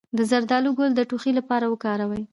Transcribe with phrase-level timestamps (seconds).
[0.17, 2.23] د زردالو ګل د ټوخي لپاره وکاروئ